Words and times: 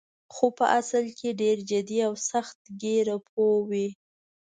خو 0.33 0.45
په 0.57 0.65
اصل 0.79 1.05
کې 1.17 1.29
ډېر 1.41 1.57
جدي 1.71 1.99
او 2.07 2.13
سخت 2.29 2.57
ګیره 2.81 3.15
پوه 3.27 3.57
وې. 3.69 3.87